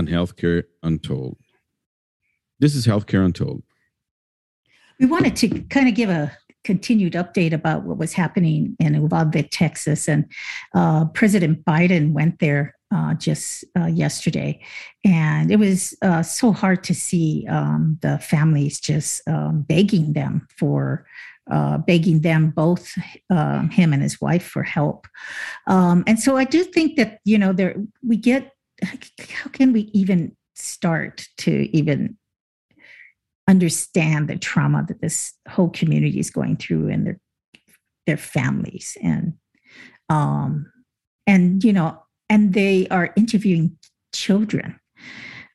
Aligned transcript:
on 0.00 0.06
Healthcare 0.06 0.64
Untold. 0.82 1.36
This 2.58 2.74
is 2.74 2.86
Healthcare 2.86 3.22
Untold. 3.22 3.62
We 4.98 5.04
wanted 5.04 5.36
to 5.36 5.60
kind 5.64 5.88
of 5.88 5.94
give 5.94 6.08
a 6.08 6.32
continued 6.64 7.12
update 7.12 7.52
about 7.52 7.84
what 7.84 7.98
was 7.98 8.14
happening 8.14 8.76
in 8.80 8.94
Uvalde, 8.94 9.50
Texas. 9.50 10.08
And 10.08 10.24
uh, 10.74 11.04
President 11.06 11.66
Biden 11.66 12.12
went 12.12 12.38
there 12.38 12.74
uh, 12.90 13.12
just 13.14 13.64
uh, 13.78 13.86
yesterday. 13.86 14.62
And 15.04 15.50
it 15.52 15.58
was 15.58 15.94
uh, 16.00 16.22
so 16.22 16.50
hard 16.50 16.82
to 16.84 16.94
see 16.94 17.46
um, 17.50 17.98
the 18.00 18.18
families 18.18 18.80
just 18.80 19.26
um, 19.28 19.62
begging 19.68 20.14
them 20.14 20.48
for. 20.58 21.06
Uh, 21.50 21.78
begging 21.78 22.20
them 22.20 22.50
both 22.50 22.92
um, 23.30 23.70
him 23.70 23.92
and 23.92 24.04
his 24.04 24.20
wife 24.20 24.46
for 24.46 24.62
help 24.62 25.08
um, 25.66 26.04
and 26.06 26.20
so 26.20 26.36
i 26.36 26.44
do 26.44 26.62
think 26.62 26.96
that 26.96 27.18
you 27.24 27.36
know 27.36 27.52
there 27.52 27.74
we 28.04 28.14
get 28.14 28.52
how 28.82 29.50
can 29.50 29.72
we 29.72 29.82
even 29.92 30.36
start 30.54 31.26
to 31.38 31.68
even 31.76 32.16
understand 33.48 34.28
the 34.28 34.38
trauma 34.38 34.84
that 34.86 35.00
this 35.00 35.34
whole 35.48 35.70
community 35.70 36.20
is 36.20 36.30
going 36.30 36.56
through 36.56 36.88
and 36.88 37.06
their 37.06 37.20
their 38.06 38.16
families 38.16 38.96
and 39.02 39.34
um 40.08 40.70
and 41.26 41.64
you 41.64 41.72
know 41.72 42.00
and 42.28 42.54
they 42.54 42.86
are 42.88 43.12
interviewing 43.16 43.76
children. 44.14 44.78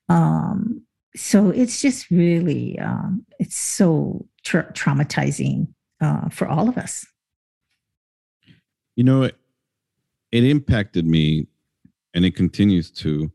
Um 0.10 0.82
so 1.16 1.50
it's 1.50 1.82
just 1.82 2.12
really 2.12 2.78
um 2.80 3.26
it's 3.40 3.56
so 3.56 4.28
tra- 4.44 4.72
traumatizing 4.74 5.68
uh 6.02 6.30
for 6.30 6.48
all 6.48 6.68
of 6.68 6.78
us. 6.78 7.06
You 8.96 9.06
know 9.06 9.24
it, 9.24 9.38
it 10.32 10.44
impacted 10.44 11.06
me 11.06 11.48
and 12.16 12.26
it 12.26 12.36
continues 12.36 12.90
to 12.90 13.32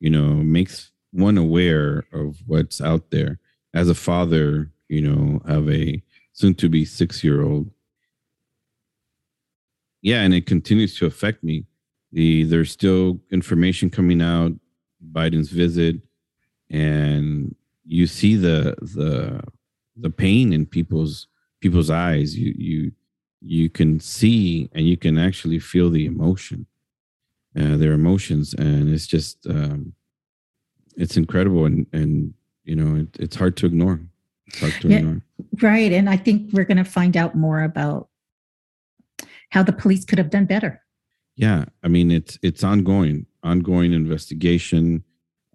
you 0.00 0.10
know 0.10 0.34
makes 0.34 0.90
one 1.12 1.38
aware 1.38 2.04
of 2.12 2.38
what's 2.46 2.80
out 2.80 3.10
there 3.10 3.38
as 3.74 3.88
a 3.88 3.94
father, 3.94 4.70
you 4.88 5.00
know, 5.00 5.40
of 5.44 5.70
a 5.70 6.02
soon 6.32 6.54
to 6.54 6.68
be 6.68 6.84
six 6.84 7.22
year 7.22 7.42
old. 7.42 7.70
Yeah, 10.00 10.22
and 10.22 10.34
it 10.34 10.46
continues 10.46 10.96
to 10.98 11.06
affect 11.06 11.44
me. 11.44 11.64
The 12.12 12.44
there's 12.44 12.72
still 12.72 13.20
information 13.30 13.88
coming 13.88 14.20
out, 14.20 14.52
Biden's 15.12 15.50
visit, 15.50 15.96
and 16.70 17.54
you 17.84 18.06
see 18.06 18.36
the 18.36 18.74
the 18.80 19.42
the 19.96 20.10
pain 20.10 20.52
in 20.52 20.66
people's 20.66 21.28
people's 21.60 21.90
eyes. 21.90 22.36
You 22.36 22.54
you 22.56 22.92
you 23.40 23.70
can 23.70 24.00
see 24.00 24.68
and 24.72 24.86
you 24.86 24.96
can 24.96 25.18
actually 25.18 25.58
feel 25.58 25.90
the 25.90 26.06
emotion, 26.06 26.66
uh, 27.58 27.76
their 27.76 27.92
emotions, 27.92 28.54
and 28.54 28.88
it's 28.92 29.06
just 29.06 29.46
um, 29.46 29.94
it's 30.96 31.16
incredible 31.16 31.64
and 31.66 31.86
and 31.92 32.34
you 32.64 32.76
know, 32.76 33.00
it, 33.00 33.08
it's 33.18 33.36
hard 33.36 33.56
to 33.58 33.66
ignore. 33.66 34.00
It's 34.46 34.60
hard 34.60 34.72
to 34.82 34.88
yeah, 34.88 34.98
ignore. 34.98 35.22
Right. 35.60 35.92
And 35.92 36.08
I 36.08 36.16
think 36.16 36.52
we're 36.52 36.64
going 36.64 36.76
to 36.78 36.84
find 36.84 37.16
out 37.16 37.34
more 37.34 37.62
about 37.62 38.08
how 39.50 39.62
the 39.62 39.72
police 39.72 40.04
could 40.04 40.18
have 40.18 40.30
done 40.30 40.46
better. 40.46 40.80
Yeah. 41.36 41.64
I 41.82 41.88
mean, 41.88 42.10
it's, 42.10 42.38
it's 42.42 42.62
ongoing, 42.62 43.26
ongoing 43.42 43.92
investigation. 43.92 45.04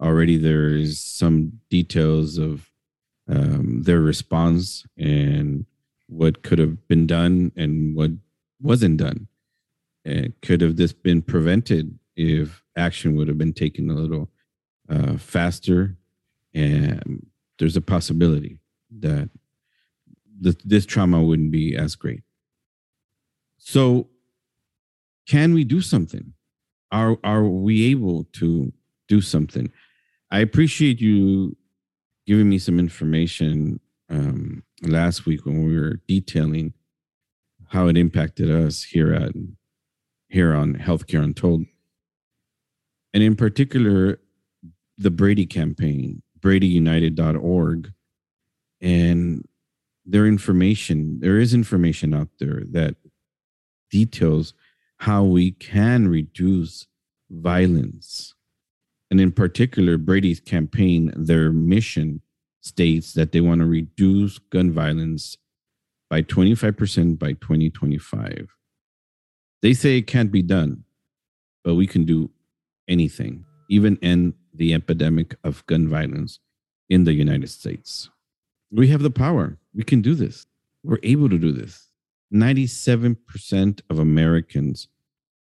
Already 0.01 0.37
there 0.37 0.69
is 0.69 1.01
some 1.01 1.59
details 1.69 2.37
of 2.37 2.69
um, 3.29 3.83
their 3.83 3.99
response 4.01 4.85
and 4.97 5.65
what 6.07 6.43
could 6.43 6.59
have 6.59 6.87
been 6.87 7.07
done 7.07 7.51
and 7.55 7.95
what 7.95 8.11
wasn't 8.61 8.97
done. 8.97 9.27
Could 10.41 10.61
have 10.61 10.77
this 10.77 10.93
been 10.93 11.21
prevented 11.21 11.97
if 12.15 12.63
action 12.75 13.15
would 13.15 13.27
have 13.27 13.37
been 13.37 13.53
taken 13.53 13.89
a 13.89 13.93
little 13.93 14.29
uh, 14.89 15.17
faster 15.17 15.97
and 16.53 17.25
there's 17.59 17.75
a 17.75 17.81
possibility 17.81 18.59
that 18.99 19.29
this 20.39 20.85
trauma 20.85 21.21
wouldn't 21.21 21.51
be 21.51 21.75
as 21.75 21.95
great. 21.95 22.23
So, 23.57 24.07
can 25.27 25.53
we 25.53 25.63
do 25.63 25.81
something? 25.81 26.33
Are 26.91 27.17
are 27.23 27.43
we 27.43 27.91
able 27.91 28.25
to 28.33 28.71
do 29.07 29.21
something? 29.21 29.71
I 30.31 30.39
appreciate 30.39 31.01
you 31.01 31.57
giving 32.25 32.49
me 32.49 32.59
some 32.59 32.79
information 32.79 33.79
um, 34.09 34.63
last 34.83 35.25
week 35.25 35.45
when 35.45 35.65
we 35.65 35.77
were 35.77 35.99
detailing 36.07 36.73
how 37.69 37.87
it 37.87 37.97
impacted 37.97 38.49
us 38.49 38.83
here 38.83 39.13
at 39.13 39.31
here 40.29 40.53
on 40.53 40.75
Healthcare 40.75 41.23
Untold, 41.23 41.65
and 43.13 43.23
in 43.23 43.35
particular, 43.35 44.19
the 44.97 45.11
Brady 45.11 45.45
campaign 45.45 46.21
bradyunited.org 46.39 47.91
and 48.81 49.47
their 50.05 50.25
information 50.25 51.19
there 51.19 51.39
is 51.39 51.53
information 51.53 52.13
out 52.13 52.29
there 52.39 52.61
that 52.71 52.95
details 53.89 54.53
how 54.97 55.23
we 55.23 55.51
can 55.51 56.07
reduce 56.07 56.87
violence. 57.29 58.33
And 59.09 59.21
in 59.21 59.31
particular 59.31 59.97
brady's 59.97 60.39
campaign 60.39 61.13
their 61.15 61.51
mission 61.51 62.21
states 62.61 63.13
that 63.13 63.31
they 63.31 63.41
want 63.41 63.61
to 63.61 63.67
reduce 63.67 64.37
gun 64.37 64.71
violence 64.71 65.37
by 66.09 66.21
25% 66.21 67.17
by 67.17 67.33
2025 67.33 68.56
they 69.61 69.73
say 69.73 69.97
it 69.97 70.07
can't 70.07 70.31
be 70.31 70.41
done 70.41 70.83
but 71.63 71.75
we 71.75 71.87
can 71.87 72.05
do 72.05 72.29
anything 72.87 73.43
even 73.69 73.97
end 74.01 74.33
the 74.53 74.73
epidemic 74.73 75.35
of 75.43 75.65
gun 75.65 75.87
violence 75.87 76.39
in 76.89 77.03
the 77.03 77.13
United 77.13 77.49
States. 77.49 78.09
We 78.71 78.87
have 78.89 79.01
the 79.01 79.11
power. 79.11 79.57
We 79.73 79.83
can 79.83 80.01
do 80.01 80.15
this. 80.15 80.45
We're 80.83 80.99
able 81.03 81.29
to 81.29 81.37
do 81.37 81.51
this. 81.51 81.89
97% 82.33 83.81
of 83.89 83.99
Americans 83.99 84.87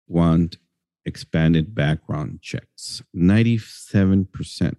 want 0.07 0.57
expanded 1.05 1.75
background 1.75 2.41
checks. 2.41 3.03
97%. 3.15 4.77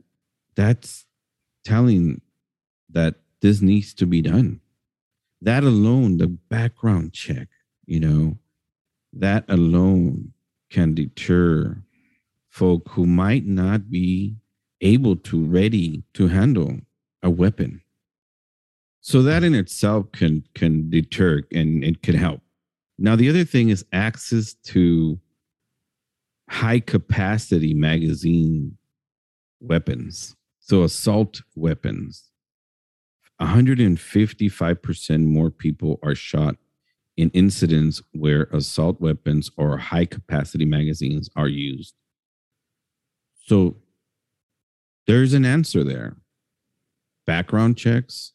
That's 0.55 1.05
telling 1.63 2.21
that 2.89 3.15
this 3.41 3.61
needs 3.61 3.93
to 3.95 4.05
be 4.05 4.21
done. 4.21 4.61
That 5.41 5.63
alone, 5.63 6.17
the 6.17 6.27
background 6.27 7.13
check, 7.13 7.49
you 7.85 7.99
know, 7.99 8.37
that 9.13 9.45
alone 9.47 10.33
can 10.69 10.93
deter 10.93 11.77
folk 12.49 12.89
who 12.89 13.05
might 13.05 13.45
not 13.45 13.89
be 13.89 14.35
able 14.81 15.15
to, 15.15 15.43
ready 15.45 16.03
to 16.13 16.27
handle 16.27 16.77
a 17.21 17.29
weapon. 17.29 17.81
So 19.01 19.21
that 19.23 19.43
in 19.43 19.53
itself 19.53 20.11
can 20.13 20.45
can 20.55 20.89
deter 20.89 21.41
and 21.51 21.83
it 21.83 22.01
can 22.01 22.15
help. 22.15 22.41
Now 22.97 23.15
the 23.15 23.29
other 23.29 23.43
thing 23.43 23.69
is 23.69 23.85
access 23.91 24.53
to 24.65 25.19
high 26.49 26.79
capacity 26.79 27.73
magazine 27.73 28.77
weapons. 29.59 30.35
So 30.59 30.83
assault 30.83 31.41
weapons. 31.55 32.29
155% 33.41 35.25
more 35.25 35.49
people 35.49 35.99
are 36.01 36.15
shot 36.15 36.55
in 37.17 37.29
incidents 37.31 38.01
where 38.11 38.43
assault 38.51 38.99
weapons 38.99 39.51
or 39.57 39.77
high 39.77 40.05
capacity 40.05 40.65
magazines 40.65 41.29
are 41.35 41.47
used. 41.47 41.93
So 43.45 43.77
there's 45.05 45.33
an 45.33 45.45
answer 45.45 45.83
there. 45.83 46.17
Background 47.25 47.77
checks, 47.77 48.33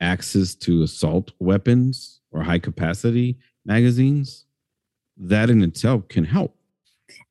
access 0.00 0.54
to 0.56 0.82
assault 0.82 1.32
weapons 1.38 2.20
or 2.30 2.42
high 2.42 2.58
capacity 2.58 3.38
magazines, 3.64 4.44
that 5.16 5.50
in 5.50 5.62
itself 5.62 6.08
can 6.08 6.24
help. 6.24 6.56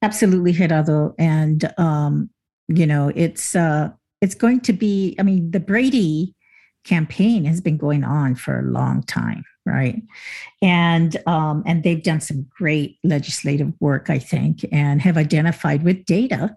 Absolutely, 0.02 0.52
Gerardo. 0.52 1.16
And 1.18 1.72
um, 1.78 2.30
you 2.68 2.86
know, 2.86 3.12
it's 3.16 3.56
uh 3.56 3.90
it's 4.22 4.36
going 4.36 4.60
to 4.62 4.74
be, 4.74 5.16
I 5.18 5.24
mean, 5.24 5.52
the 5.52 5.62
Brady 5.62 6.36
campaign 6.84 7.46
has 7.46 7.62
been 7.62 7.78
going 7.78 8.04
on 8.04 8.36
for 8.36 8.60
a 8.60 8.72
long 8.72 9.04
time 9.04 9.44
right 9.66 10.02
and 10.62 11.18
um, 11.28 11.64
and 11.66 11.84
they've 11.84 12.04
done 12.04 12.22
some 12.22 12.46
great 12.50 12.98
legislative 13.04 13.72
work 13.80 14.10
i 14.10 14.18
think 14.18 14.66
and 14.72 15.02
have 15.02 15.18
identified 15.18 15.84
with 15.84 16.06
data 16.06 16.56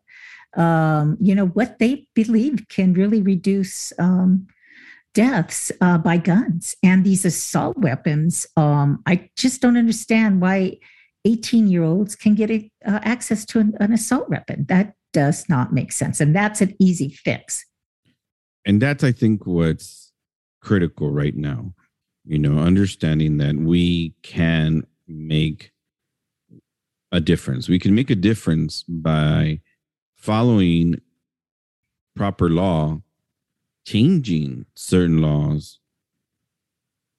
um, 0.55 1.17
you 1.21 1.35
know, 1.35 1.47
what 1.47 1.79
they 1.79 2.07
believe 2.15 2.67
can 2.69 2.93
really 2.93 3.23
reduce 3.23 3.93
um, 3.99 4.47
deaths 5.15 5.73
uh, 5.81 5.99
by 5.99 6.17
guns 6.17 6.77
and 6.83 7.05
these 7.05 7.25
assault 7.25 7.77
weapons. 7.79 8.47
Um, 8.57 9.03
I 9.07 9.31
just 9.37 9.61
don't 9.63 9.77
understand 9.77 10.41
why 10.41 10.79
18 11.25 11.69
year 11.69 11.85
olds 11.85 12.17
can 12.17 12.35
get 12.35 12.51
a, 12.51 12.71
uh, 12.87 13.01
access 13.03 13.45
to 13.47 13.61
an, 13.61 13.75
an 13.81 13.93
assault 13.93 14.29
weapon. 14.29 14.67
That 14.69 14.95
does 15.13 15.49
not 15.49 15.73
make 15.73 15.93
sense. 15.93 16.21
And 16.21 16.35
that's 16.35 16.61
an 16.61 16.75
easy 16.79 17.11
fix. 17.11 17.65
And 18.65 18.81
that's, 18.81 19.03
I 19.03 19.13
think, 19.13 19.47
what's 19.47 20.02
critical 20.63 21.11
right 21.11 21.37
now. 21.37 21.75
You 22.25 22.39
know, 22.39 22.59
understanding 22.59 23.39
that 23.39 23.57
we 23.57 24.15
can 24.23 24.87
make 25.09 25.73
a 27.11 27.21
difference. 27.21 27.69
We 27.69 27.79
can 27.79 27.95
make 27.95 28.11
a 28.11 28.17
difference 28.17 28.85
by 28.85 29.61
following 30.17 31.01
proper 32.15 32.49
law, 32.49 33.03
changing 33.85 34.67
certain 34.75 35.21
laws, 35.21 35.81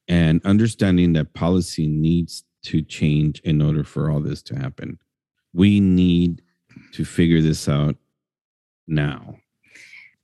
and 0.08 0.42
understanding 0.46 1.14
that 1.14 1.34
policy 1.34 1.88
needs 1.88 2.44
to 2.64 2.82
change 2.82 3.40
in 3.42 3.62
order 3.62 3.84
for 3.84 4.10
all 4.10 4.20
this 4.20 4.42
to 4.44 4.56
happen. 4.56 5.00
We 5.54 5.80
need 5.80 6.42
to 6.94 7.06
figure 7.06 7.42
this 7.42 7.68
out 7.68 7.98
now. 8.88 9.38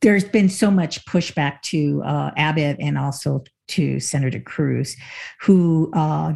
There's 0.02 0.24
been 0.24 0.50
so 0.50 0.72
much 0.72 1.06
pushback 1.06 1.62
to 1.64 2.02
uh, 2.06 2.32
Abbott 2.38 2.78
and 2.80 2.98
also 2.98 3.44
to 3.70 4.00
Senator 4.00 4.40
Cruz, 4.40 4.96
who 5.42 5.92
uh, 5.94 6.34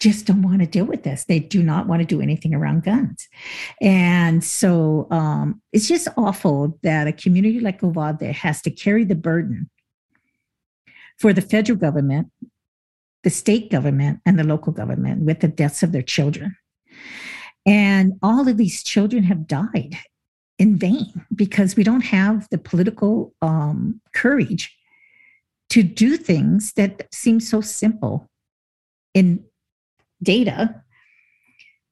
just 0.00 0.26
don't 0.26 0.42
want 0.42 0.60
to 0.60 0.66
deal 0.66 0.84
with 0.84 1.02
this. 1.02 1.24
They 1.24 1.38
do 1.38 1.62
not 1.62 1.86
want 1.86 2.00
to 2.02 2.06
do 2.06 2.20
anything 2.20 2.54
around 2.54 2.84
guns. 2.84 3.28
And 3.80 4.44
so 4.44 5.08
um, 5.10 5.62
it's 5.72 5.88
just 5.88 6.08
awful 6.16 6.78
that 6.82 7.06
a 7.06 7.12
community 7.12 7.60
like 7.60 7.82
Uvalde 7.82 8.20
has 8.22 8.60
to 8.62 8.70
carry 8.70 9.04
the 9.04 9.14
burden 9.14 9.70
for 11.18 11.32
the 11.32 11.40
federal 11.40 11.78
government, 11.78 12.30
the 13.22 13.30
state 13.30 13.70
government, 13.70 14.20
and 14.26 14.38
the 14.38 14.44
local 14.44 14.72
government 14.72 15.22
with 15.22 15.40
the 15.40 15.48
deaths 15.48 15.82
of 15.82 15.92
their 15.92 16.02
children. 16.02 16.56
And 17.64 18.12
all 18.22 18.46
of 18.46 18.58
these 18.58 18.84
children 18.84 19.24
have 19.24 19.46
died 19.46 19.96
in 20.58 20.76
vain 20.76 21.26
because 21.34 21.76
we 21.76 21.84
don't 21.84 22.02
have 22.02 22.48
the 22.50 22.58
political 22.58 23.34
um, 23.42 24.00
courage 24.14 24.74
to 25.70 25.82
do 25.82 26.16
things 26.16 26.72
that 26.74 27.06
seem 27.12 27.40
so 27.40 27.60
simple 27.60 28.28
in 29.14 29.44
data 30.22 30.82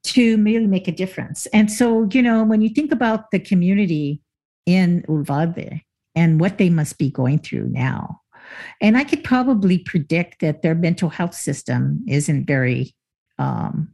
to 0.04 0.36
really 0.42 0.66
make 0.66 0.86
a 0.86 0.92
difference. 0.92 1.46
And 1.46 1.70
so, 1.70 2.08
you 2.12 2.22
know, 2.22 2.44
when 2.44 2.62
you 2.62 2.68
think 2.68 2.92
about 2.92 3.30
the 3.30 3.38
community 3.38 4.20
in 4.66 5.04
Uvalde 5.08 5.80
and 6.14 6.40
what 6.40 6.58
they 6.58 6.70
must 6.70 6.98
be 6.98 7.10
going 7.10 7.38
through 7.38 7.68
now, 7.68 8.20
and 8.80 8.96
I 8.96 9.04
could 9.04 9.24
probably 9.24 9.78
predict 9.78 10.40
that 10.40 10.62
their 10.62 10.74
mental 10.74 11.08
health 11.08 11.34
system 11.34 12.04
isn't 12.06 12.46
very, 12.46 12.94
um, 13.38 13.92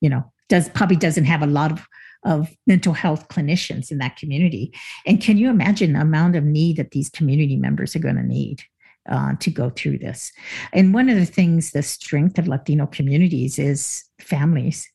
you 0.00 0.08
know, 0.08 0.32
does 0.48 0.68
probably 0.70 0.96
doesn't 0.96 1.24
have 1.24 1.42
a 1.42 1.46
lot 1.46 1.72
of 1.72 1.86
of 2.24 2.54
mental 2.66 2.92
health 2.92 3.28
clinicians 3.28 3.90
in 3.90 3.98
that 3.98 4.16
community. 4.16 4.72
And 5.06 5.20
can 5.20 5.36
you 5.36 5.50
imagine 5.50 5.92
the 5.92 6.00
amount 6.00 6.36
of 6.36 6.44
need 6.44 6.76
that 6.76 6.92
these 6.92 7.10
community 7.10 7.56
members 7.56 7.94
are 7.94 8.00
going 8.00 8.16
to 8.16 8.22
need? 8.22 8.62
uh, 9.08 9.34
to 9.40 9.50
go 9.50 9.70
through 9.70 9.98
this. 9.98 10.32
And 10.72 10.94
one 10.94 11.08
of 11.08 11.16
the 11.16 11.26
things, 11.26 11.72
the 11.72 11.82
strength 11.82 12.38
of 12.38 12.48
Latino 12.48 12.86
communities 12.86 13.58
is 13.58 14.04
families. 14.18 14.88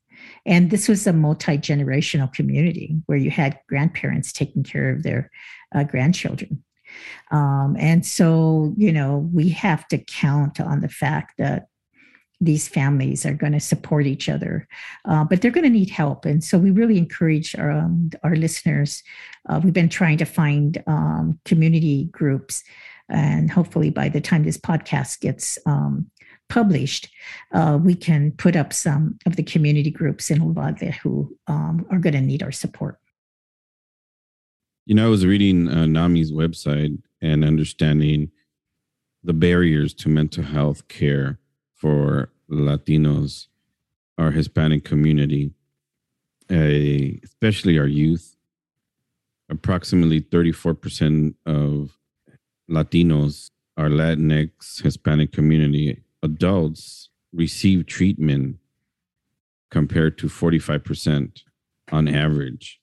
And 0.46 0.72
this 0.72 0.88
was 0.88 1.06
a 1.08 1.14
multi 1.14 1.58
generational 1.58 2.32
community 2.34 2.96
where 3.06 3.18
you 3.18 3.32
had 3.32 3.60
grandparents 3.68 4.34
taking 4.34 4.64
care 4.64 4.90
of 4.90 5.04
their 5.04 5.30
uh, 5.74 5.84
grandchildren. 5.84 6.64
Um, 7.32 7.76
and 7.80 8.06
so, 8.06 8.74
you 8.76 8.92
know, 8.92 9.30
we 9.32 9.50
have 9.50 9.88
to 9.90 9.98
count 10.00 10.60
on 10.60 10.82
the 10.82 10.90
fact 10.90 11.36
that 11.38 11.68
these 12.42 12.68
families 12.68 13.26
are 13.26 13.34
going 13.34 13.54
to 13.54 13.60
support 13.60 14.06
each 14.08 14.30
other, 14.30 14.68
uh, 15.06 15.24
but 15.26 15.42
they're 15.42 15.52
going 15.52 15.66
to 15.66 15.70
need 15.70 15.90
help. 15.90 16.26
And 16.26 16.44
so 16.44 16.58
we 16.58 16.72
really 16.72 16.98
encourage 16.98 17.56
our, 17.56 17.72
um, 17.72 18.12
our 18.24 18.36
listeners. 18.36 19.04
Uh, 19.50 19.60
we've 19.64 19.74
been 19.74 19.90
trying 19.90 20.18
to 20.20 20.26
find 20.26 20.82
um, 20.88 21.40
community 21.44 22.06
groups 22.06 22.64
and 23.10 23.50
hopefully 23.50 23.90
by 23.90 24.10
the 24.10 24.22
time 24.22 24.44
this 24.44 24.58
podcast 24.58 25.20
gets 25.20 25.58
um, 25.66 26.10
published, 26.48 27.10
uh, 27.54 27.78
we 27.82 27.96
can 27.96 28.32
put 28.32 28.56
up 28.56 28.72
some 28.72 29.18
of 29.26 29.36
the 29.36 29.44
community 29.44 29.92
groups 29.92 30.30
in 30.30 30.42
Uvalde 30.42 30.94
who 31.04 31.36
um, 31.48 31.86
are 31.92 32.00
going 32.00 32.14
to 32.14 32.22
need 32.22 32.44
our 32.44 32.52
support. 32.52 32.98
You 34.86 34.96
know, 34.96 35.08
I 35.08 35.10
was 35.10 35.26
reading 35.26 35.68
uh, 35.68 35.86
NAMI's 35.86 36.32
website 36.32 36.98
and 37.22 37.44
understanding 37.44 38.32
the 39.24 39.34
barriers 39.34 39.94
to 39.96 40.10
mental 40.10 40.44
health 40.44 40.88
care 40.88 41.40
for 41.80 42.30
Latinos, 42.52 43.48
our 44.18 44.32
Hispanic 44.32 44.84
community, 44.84 45.52
uh, 46.52 47.18
especially 47.24 47.80
our 47.80 47.88
youth. 47.88 48.36
Approximately 49.50 50.22
34% 50.22 51.34
of 51.48 51.98
Latinos, 52.70 53.50
our 53.78 53.90
Latinx 53.90 54.84
Hispanic 54.84 55.32
community, 55.32 56.04
adults 56.22 57.10
receive 57.34 57.88
treatment 57.88 58.58
compared 59.72 60.18
to 60.20 60.28
45% 60.28 61.42
on 61.92 62.08
average. 62.08 62.80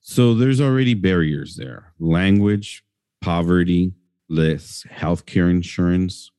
So 0.00 0.34
there's 0.34 0.60
already 0.60 0.94
barriers 0.94 1.56
there 1.56 1.92
language, 1.98 2.84
poverty, 3.20 3.92
less 4.28 4.84
healthcare 4.90 5.50
insurance, 5.50 6.30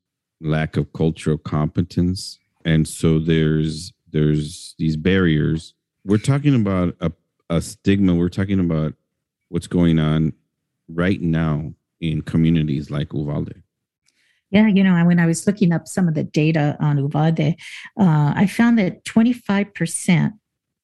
lack 0.42 0.78
of 0.78 0.92
cultural 0.94 1.38
competence. 1.38 2.39
And 2.66 2.88
so 2.88 3.19
there's 3.19 3.94
there's 4.12 4.75
these 4.78 4.95
barriers. 4.95 5.74
We're 6.06 6.18
talking 6.18 6.56
about 6.56 6.95
a, 7.01 7.12
a 7.50 7.62
stigma. 7.62 8.16
We're 8.16 8.30
talking 8.30 8.60
about 8.60 8.94
what's 9.50 9.68
going 9.68 10.00
on 10.00 10.34
right 10.88 11.22
now 11.22 11.74
in 12.00 12.22
communities 12.22 12.92
like 12.92 13.13
Uvalde? 13.13 13.63
Yeah, 14.50 14.68
you 14.68 14.84
know, 14.84 15.04
when 15.06 15.19
I 15.19 15.25
was 15.25 15.45
looking 15.45 15.74
up 15.74 15.88
some 15.88 16.07
of 16.07 16.13
the 16.13 16.24
data 16.24 16.78
on 16.80 16.98
Uvalde, 16.98 17.56
uh, 18.00 18.34
I 18.36 18.48
found 18.48 18.80
that 18.80 19.04
25% 19.04 20.34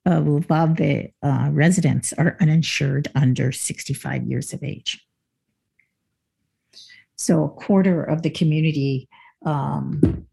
of 0.06 0.28
Uvalde 0.28 1.12
uh, 1.22 1.50
residents 1.50 2.12
are 2.14 2.36
uninsured 2.42 3.08
under 3.16 3.54
65 3.54 4.24
years 4.26 4.52
of 4.52 4.64
age. 4.64 5.06
So 7.16 7.46
a 7.46 7.50
quarter 7.50 8.04
of 8.04 8.22
the 8.22 8.30
community 8.30 9.08
um, 9.46 10.26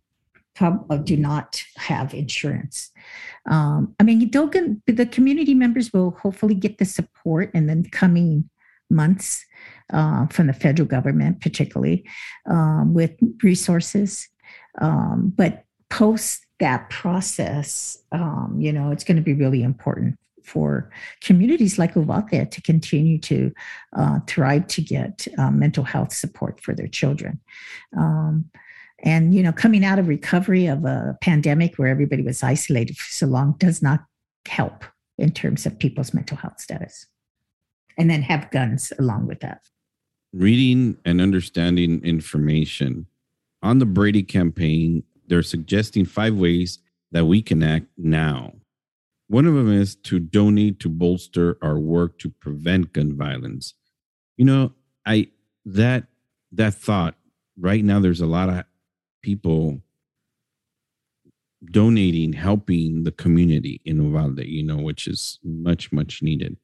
uh, 0.61 0.97
do 0.99 1.17
not 1.17 1.63
have 1.77 2.13
insurance. 2.13 2.91
Um, 3.49 3.95
I 3.99 4.03
mean, 4.03 4.31
the 4.31 5.09
community 5.11 5.55
members 5.55 5.93
will 5.93 6.11
hopefully 6.11 6.55
get 6.55 6.79
the 6.79 6.85
support 6.85 7.51
in 7.55 7.67
the 7.67 7.89
coming 7.91 8.51
months 8.91 9.45
uh, 9.93 10.27
from 10.27 10.49
the 10.49 10.53
federal 10.53 10.87
government, 10.87 11.41
particularly 11.41 12.05
um, 12.47 12.93
with 12.93 13.13
resources. 13.43 14.29
Um, 14.81 15.33
but 15.35 15.65
post 15.89 16.45
that 16.59 16.91
process, 16.91 17.99
um, 18.13 18.57
you 18.59 18.73
know, 18.73 18.91
it's 18.91 19.05
going 19.05 19.17
to 19.17 19.23
be 19.23 19.35
really 19.35 19.63
important 19.63 20.19
for 20.45 20.91
communities 21.21 21.79
like 21.79 21.95
Uvalde 21.95 22.51
to 22.51 22.63
continue 22.63 23.19
to 23.19 23.53
uh, 23.97 24.19
thrive 24.27 24.67
to 24.67 24.83
get 24.83 25.27
uh, 25.39 25.51
mental 25.51 25.85
health 25.85 26.13
support 26.13 26.61
for 26.61 26.75
their 26.75 26.89
children. 26.89 27.41
Um, 27.97 28.51
and, 29.03 29.35
you 29.35 29.43
know, 29.43 29.53
coming 29.53 29.85
out 29.85 29.99
of 29.99 30.09
recovery 30.09 30.67
of 30.67 30.85
a 30.85 31.17
pandemic 31.21 31.77
where 31.77 31.89
everybody 31.89 32.23
was 32.23 32.43
isolated 32.43 32.97
for 32.97 33.11
so 33.11 33.27
long 33.27 33.55
does 33.59 33.83
not 33.83 34.01
help 34.47 34.85
in 35.19 35.33
terms 35.33 35.67
of 35.67 35.79
people's 35.79 36.15
mental 36.15 36.37
health 36.37 36.61
status. 36.61 37.07
And 37.99 38.11
then 38.11 38.23
have 38.23 38.51
guns 38.51 38.93
along 38.99 39.27
with 39.27 39.41
that 39.41 39.61
reading 40.33 40.97
and 41.05 41.21
understanding 41.21 42.03
information 42.05 43.07
on 43.63 43.79
the 43.79 43.87
Brady 43.87 44.23
campaign, 44.23 45.03
they're 45.27 45.43
suggesting 45.43 46.05
five 46.05 46.35
ways 46.35 46.79
that 47.13 47.27
we 47.27 47.43
can 47.43 47.63
act 47.63 47.87
now. 47.97 48.55
One 49.29 49.47
of 49.47 49.55
them 49.55 49.73
is 49.73 49.95
to 49.97 50.19
donate 50.19 50.81
to 50.81 50.89
bolster 50.89 51.57
our 51.63 51.79
work 51.79 52.19
to 52.21 52.31
prevent 52.31 52.93
gun 52.93 53.17
violence. 53.17 53.75
You 54.37 54.45
know, 54.45 54.73
I 55.07 55.29
that 55.65 56.05
that 56.53 56.75
thought 56.75 57.15
right 57.59 57.85
now 57.85 58.01
there's 58.01 58.21
a 58.21 58.27
lot 58.27 58.49
of 58.49 58.65
people 59.23 59.81
donating, 61.65 62.33
helping 62.33 63.05
the 63.05 63.13
community 63.13 63.81
in 63.85 64.03
Uvalde, 64.03 64.45
you 64.45 64.63
know, 64.63 64.79
which 64.79 65.07
is 65.07 65.39
much, 65.45 65.93
much 65.93 66.23
needed. 66.23 66.57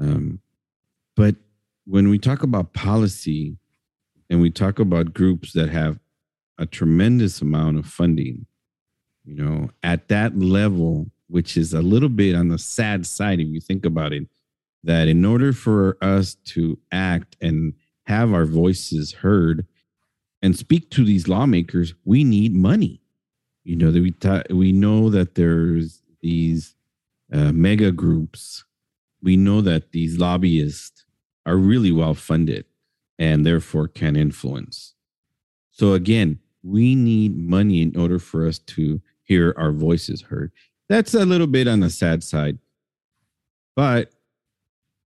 Um, 0.00 0.40
but 1.16 1.36
when 1.86 2.08
we 2.08 2.18
talk 2.18 2.42
about 2.42 2.72
policy 2.72 3.56
and 4.30 4.40
we 4.40 4.50
talk 4.50 4.78
about 4.78 5.14
groups 5.14 5.52
that 5.52 5.68
have 5.68 5.98
a 6.58 6.66
tremendous 6.66 7.40
amount 7.40 7.78
of 7.78 7.86
funding, 7.86 8.46
you 9.24 9.34
know, 9.34 9.70
at 9.82 10.08
that 10.08 10.38
level, 10.38 11.10
which 11.28 11.56
is 11.56 11.72
a 11.72 11.82
little 11.82 12.08
bit 12.08 12.34
on 12.34 12.48
the 12.48 12.58
sad 12.58 13.06
side 13.06 13.40
if 13.40 13.48
you 13.48 13.60
think 13.60 13.86
about 13.86 14.12
it, 14.12 14.26
that 14.84 15.08
in 15.08 15.24
order 15.24 15.52
for 15.52 15.96
us 16.00 16.34
to 16.44 16.78
act 16.90 17.36
and 17.40 17.74
have 18.06 18.32
our 18.32 18.44
voices 18.44 19.12
heard 19.12 19.66
and 20.42 20.56
speak 20.56 20.90
to 20.90 21.04
these 21.04 21.28
lawmakers, 21.28 21.94
we 22.04 22.24
need 22.24 22.54
money. 22.54 23.00
You 23.64 23.76
know 23.76 23.92
that 23.92 24.02
we 24.02 24.10
ta- 24.10 24.42
we 24.50 24.72
know 24.72 25.08
that 25.08 25.36
there's 25.36 26.02
these 26.20 26.74
uh, 27.32 27.52
mega 27.52 27.92
groups. 27.92 28.64
We 29.22 29.36
know 29.36 29.60
that 29.60 29.92
these 29.92 30.18
lobbyists 30.18 31.04
are 31.46 31.56
really 31.56 31.92
well 31.92 32.14
funded 32.14 32.64
and 33.18 33.46
therefore 33.46 33.86
can 33.86 34.16
influence. 34.16 34.94
So 35.70 35.94
again, 35.94 36.40
we 36.62 36.94
need 36.94 37.38
money 37.38 37.82
in 37.82 37.96
order 37.96 38.18
for 38.18 38.46
us 38.46 38.58
to 38.58 39.00
hear 39.22 39.54
our 39.56 39.72
voices 39.72 40.22
heard. 40.22 40.52
That's 40.88 41.14
a 41.14 41.24
little 41.24 41.46
bit 41.46 41.68
on 41.68 41.80
the 41.80 41.90
sad 41.90 42.22
side. 42.24 42.58
But 43.74 44.12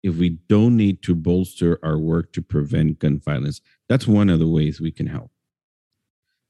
if 0.03 0.17
we 0.17 0.31
don't 0.49 0.76
need 0.76 1.03
to 1.03 1.15
bolster 1.15 1.79
our 1.83 1.99
work 1.99 2.33
to 2.33 2.43
prevent 2.43 2.99
gun 2.99 3.19
violence. 3.19 3.61
That's 3.88 4.07
one 4.07 4.29
of 4.29 4.38
the 4.38 4.47
ways 4.47 4.81
we 4.81 4.93
can 4.93 5.07
help. 5.07 5.31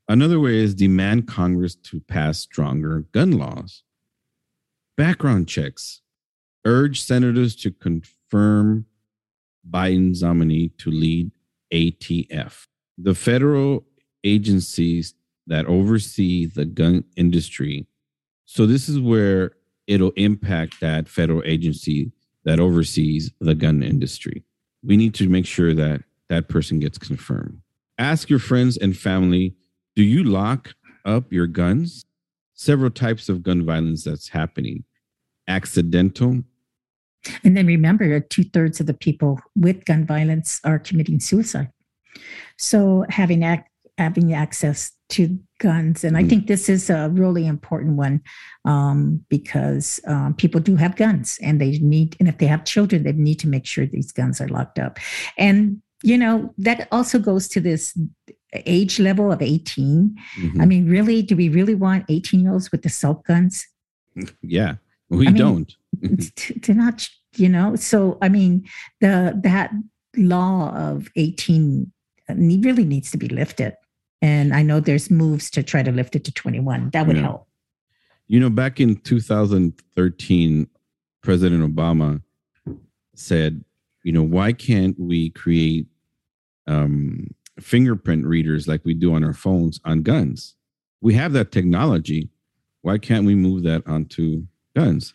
Another 0.09 0.39
way 0.39 0.57
is 0.57 0.75
demand 0.75 1.27
Congress 1.27 1.75
to 1.75 2.01
pass 2.01 2.39
stronger 2.39 3.07
gun 3.13 3.33
laws. 3.33 3.83
Background 4.97 5.49
checks. 5.49 6.01
Urge 6.65 7.01
senators 7.01 7.57
to 7.57 7.71
confirm 7.71 8.87
Biden's 9.69 10.23
nominee 10.23 10.69
to 10.79 10.91
lead 10.91 11.31
ATF. 11.73 12.67
The 12.99 13.15
federal 13.15 13.85
agencies 14.25 15.15
that 15.47 15.67
oversee 15.67 16.47
the 16.47 16.65
gun 16.65 17.05
industry. 17.17 17.87
So, 18.47 18.67
this 18.67 18.89
is 18.89 18.99
where 18.99 19.53
it'll 19.87 20.13
impact 20.13 20.81
that 20.81 21.09
federal 21.09 21.43
agency 21.45 22.13
that 22.47 22.61
oversees 22.61 23.31
the 23.41 23.55
gun 23.55 23.83
industry. 23.83 24.45
We 24.83 24.97
need 24.97 25.13
to 25.15 25.29
make 25.29 25.45
sure 25.45 25.75
that 25.75 26.03
that 26.31 26.49
person 26.49 26.79
gets 26.79 26.97
confirmed. 26.97 27.61
Ask 27.99 28.31
your 28.31 28.39
friends 28.39 28.79
and 28.79 28.97
family 28.97 29.55
do 29.95 30.03
you 30.03 30.25
lock 30.25 30.75
up 31.07 31.33
your 31.33 31.47
guns? 31.47 32.05
Several 32.55 32.91
types 32.91 33.29
of 33.29 33.43
gun 33.43 33.65
violence 33.65 34.05
that's 34.05 34.29
happening 34.29 34.85
accidental. 35.49 36.43
And 37.45 37.57
then 37.57 37.67
remember 37.67 38.21
two 38.21 38.45
thirds 38.45 38.79
of 38.81 38.87
the 38.87 38.95
people 38.95 39.41
with 39.55 39.85
gun 39.85 40.05
violence 40.05 40.61
are 40.65 40.79
committing 40.79 41.21
suicide. 41.21 41.71
So 42.59 43.05
having 43.09 43.43
ac- 43.43 43.63
having 43.99 44.33
access 44.33 44.93
to 45.11 45.39
guns, 45.59 46.05
and 46.05 46.17
I 46.17 46.23
mm. 46.23 46.29
think 46.29 46.47
this 46.47 46.69
is 46.69 46.91
a 46.91 47.09
really 47.11 47.47
important 47.47 47.97
one 47.97 48.23
um, 48.65 49.25
because 49.29 50.01
um, 50.07 50.35
people 50.35 50.61
do 50.61 50.77
have 50.77 50.97
guns, 50.97 51.39
and 51.43 51.61
they 51.61 51.79
need, 51.79 52.17
and 52.19 52.29
if 52.29 52.39
they 52.39 52.47
have 52.47 52.65
children, 52.65 53.05
they 53.05 53.13
need 53.13 53.39
to 53.41 53.49
make 53.49 53.67
sure 53.67 53.87
these 53.87 54.13
guns 54.13 54.41
are 54.41 54.49
locked 54.49 54.79
up. 54.79 54.99
And 55.39 55.83
you 56.03 56.19
know 56.19 56.53
that 56.59 56.89
also 56.93 57.19
goes 57.19 57.49
to 57.49 57.61
this 57.61 57.99
age 58.65 58.99
level 59.01 59.33
of 59.33 59.43
18 59.43 60.17
mm-hmm. 60.39 60.61
i 60.61 60.67
mean 60.67 60.89
really 60.89 61.23
do 61.23 61.37
we 61.37 61.49
really 61.49 61.75
want 61.75 62.05
18 62.09 62.41
year 62.41 62.53
olds 62.53 62.71
with 62.71 62.83
the 62.83 62.89
assault 62.89 63.25
guns 63.25 63.67
yeah 64.43 64.75
we 65.09 65.27
I 65.27 65.31
mean, 65.31 65.43
don't 65.43 65.77
to 66.63 66.75
not 66.75 67.09
you 67.37 67.49
know 67.49 67.77
so 67.77 68.19
i 68.23 68.29
mean 68.29 68.67
the 69.01 69.39
that 69.43 69.73
law 70.17 70.75
of 70.75 71.09
18 71.17 71.91
really 72.29 72.85
needs 72.85 73.11
to 73.11 73.19
be 73.19 73.29
lifted 73.29 73.75
and 74.27 74.55
i 74.55 74.63
know 74.63 74.81
there's 74.81 75.11
moves 75.11 75.51
to 75.51 75.63
try 75.63 75.83
to 75.83 75.93
lift 75.93 76.17
it 76.17 76.25
to 76.25 76.33
21 76.33 76.91
that 76.91 77.07
would 77.07 77.17
yeah. 77.17 77.23
help 77.23 77.47
you 78.27 78.41
know 78.41 78.51
back 78.51 78.81
in 78.81 78.97
2013 78.97 80.69
president 81.23 81.63
obama 81.63 82.21
said 83.15 83.65
you 84.03 84.13
know 84.13 84.23
why 84.23 84.53
can't 84.53 84.99
we 84.99 85.31
create 85.31 85.87
um, 86.67 87.29
fingerprint 87.61 88.27
readers 88.27 88.69
like 88.69 88.85
we 88.85 88.95
do 88.95 89.15
on 89.15 89.25
our 89.25 89.33
phones 89.33 89.81
on 89.85 90.03
guns. 90.03 90.55
We 91.01 91.15
have 91.15 91.33
that 91.33 91.53
technology. 91.53 92.31
Why 92.83 92.99
can't 92.99 93.27
we 93.27 93.35
move 93.35 93.63
that 93.65 93.87
onto 93.87 94.47
guns? 94.75 95.15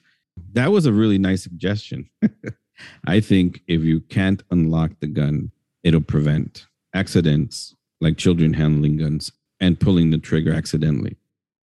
That 0.54 0.72
was 0.72 0.86
a 0.86 0.94
really 0.94 1.18
nice 1.18 1.44
suggestion. 1.44 2.10
I 3.06 3.20
think 3.20 3.62
if 3.68 3.84
you 3.84 4.02
can't 4.02 4.42
unlock 4.52 4.92
the 5.00 5.08
gun, 5.08 5.52
it'll 5.84 6.02
prevent 6.02 6.68
accidents 6.94 7.76
like 8.02 8.18
children 8.18 8.54
handling 8.54 8.98
guns 8.98 9.32
and 9.60 9.80
pulling 9.80 10.10
the 10.10 10.18
trigger 10.18 10.52
accidentally. 10.52 11.16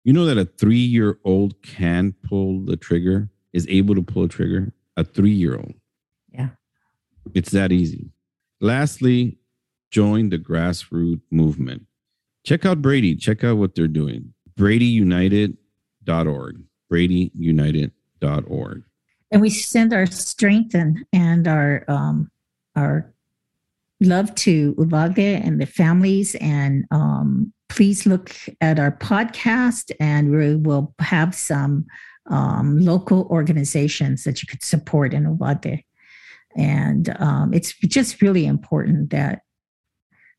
You 0.06 0.14
know 0.14 0.26
that 0.26 0.38
a 0.38 0.46
three 0.46 0.78
year 0.78 1.20
old 1.26 1.62
can 1.62 2.14
pull 2.24 2.62
the 2.62 2.78
trigger, 2.78 3.30
is 3.52 3.68
able 3.68 3.96
to 3.96 4.02
pull 4.02 4.24
a 4.24 4.30
trigger? 4.30 4.72
A 4.96 5.04
three 5.04 5.32
year 5.32 5.56
old. 5.56 5.74
Yeah. 6.32 6.50
It's 7.34 7.52
that 7.52 7.72
easy. 7.72 8.12
Lastly, 8.62 9.38
join 9.92 10.30
the 10.30 10.38
grassroots 10.38 11.22
movement. 11.32 11.86
Check 12.46 12.66
out 12.66 12.82
Brady. 12.82 13.16
Check 13.16 13.44
out 13.44 13.58
what 13.58 13.76
they're 13.76 13.88
doing. 13.88 14.34
BradyUnited.org. 14.58 16.64
BradyUnited.org. 16.92 18.84
And 19.32 19.42
we 19.42 19.50
send 19.50 19.94
our 19.94 20.06
strength 20.08 20.74
and, 20.74 21.06
and 21.14 21.48
our 21.48 21.86
um, 21.88 22.32
our 22.76 23.14
love 24.02 24.34
to 24.36 24.76
Uvalde 24.78 25.20
and 25.20 25.60
the 25.60 25.66
families. 25.66 26.36
And 26.36 26.86
um, 26.92 27.54
please 27.68 28.06
look 28.06 28.34
at 28.62 28.80
our 28.80 28.92
podcast, 28.92 29.92
and 30.00 30.32
we 30.32 30.56
will 30.56 30.94
have 31.00 31.36
some 31.36 31.86
um, 32.30 32.80
local 32.80 33.28
organizations 33.30 34.24
that 34.24 34.42
you 34.42 34.48
could 34.48 34.64
support 34.64 35.14
in 35.14 35.24
Uvalde. 35.26 35.84
And 36.56 37.16
um, 37.20 37.54
it's 37.54 37.74
just 37.80 38.22
really 38.22 38.46
important 38.46 39.10
that 39.10 39.42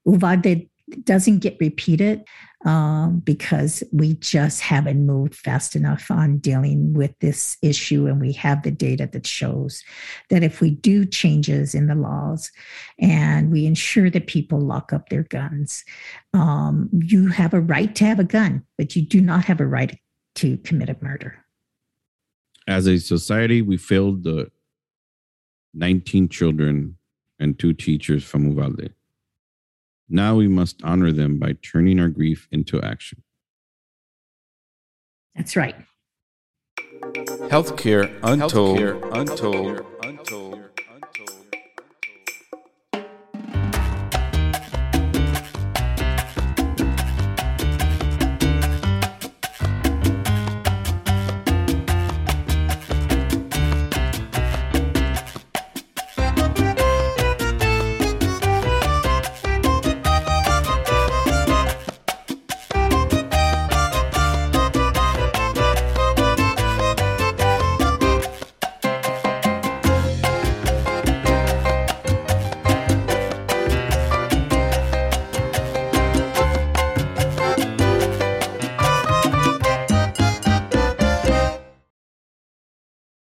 Uvalde 0.07 0.69
doesn't 1.05 1.39
get 1.39 1.57
repeated 1.61 2.25
um, 2.65 3.21
because 3.21 3.83
we 3.93 4.15
just 4.15 4.61
haven't 4.61 5.07
moved 5.07 5.35
fast 5.35 5.75
enough 5.75 6.11
on 6.11 6.39
dealing 6.39 6.93
with 6.93 7.19
this 7.21 7.57
issue. 7.63 8.07
And 8.07 8.21
we 8.21 8.33
have 8.33 8.63
the 8.63 8.71
data 8.71 9.09
that 9.13 9.27
shows 9.27 9.83
that 10.29 10.43
if 10.43 10.61
we 10.61 10.71
do 10.71 11.07
changes 11.07 11.75
in 11.75 11.87
the 11.87 11.95
laws 11.95 12.51
and 12.99 13.51
we 13.51 13.65
ensure 13.65 14.11
that 14.11 14.27
people 14.27 14.61
lock 14.61 14.93
up 14.93 15.09
their 15.09 15.23
guns, 15.23 15.85
um, 16.35 16.91
you 16.93 17.29
have 17.29 17.55
a 17.55 17.61
right 17.61 17.95
to 17.95 18.05
have 18.05 18.19
a 18.19 18.25
gun, 18.25 18.63
but 18.77 18.95
you 18.95 19.03
do 19.03 19.21
not 19.21 19.47
have 19.47 19.61
a 19.61 19.67
right 19.67 19.99
to 20.37 20.59
commit 20.59 20.91
a 20.91 20.97
murder. 21.01 21.45
As 22.69 22.87
a 22.87 22.99
society, 22.99 23.63
we 23.63 23.79
failed 23.79 24.23
the 24.23 24.51
19 25.75 26.29
children 26.29 26.97
and 27.39 27.59
two 27.59 27.73
teachers 27.73 28.23
from 28.23 28.47
Uvalde. 28.47 28.93
Now 30.13 30.35
we 30.35 30.49
must 30.49 30.83
honor 30.83 31.13
them 31.13 31.39
by 31.39 31.53
turning 31.63 32.01
our 32.01 32.09
grief 32.09 32.49
into 32.51 32.83
action. 32.83 33.23
That's 35.37 35.55
right. 35.55 35.77
Healthcare 37.49 38.19
untold. 38.25 38.79
Healthcare 38.79 39.15
untold. 39.15 39.87
untold. 40.03 40.50